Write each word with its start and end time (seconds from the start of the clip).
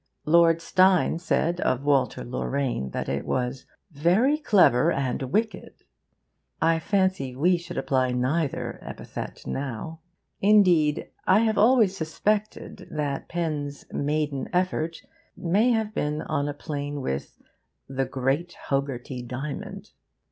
Lord 0.25 0.63
Steyne 0.63 1.19
said 1.19 1.61
of 1.61 1.83
WALTER 1.85 2.23
LORRAINE 2.23 2.89
that 2.89 3.07
it 3.07 3.23
was 3.23 3.67
'very 3.91 4.39
clever 4.39 4.91
and 4.91 5.21
wicked.' 5.21 5.83
I 6.59 6.79
fancy 6.79 7.35
we 7.35 7.57
should 7.57 7.77
apply 7.77 8.09
neither 8.11 8.79
epithet 8.81 9.45
now. 9.45 9.99
Indeed, 10.41 11.11
I 11.27 11.41
have 11.41 11.59
always 11.59 11.95
suspected 11.95 12.87
that 12.89 13.29
Pen's 13.29 13.85
maiden 13.93 14.49
effort 14.51 15.03
may 15.37 15.69
have 15.69 15.93
been 15.93 16.23
on 16.23 16.49
a 16.49 16.53
plane 16.55 17.01
with 17.01 17.39
'The 17.87 18.05
Great 18.05 18.55
Hoggarty 18.71 19.21
Diamond. 19.21 19.91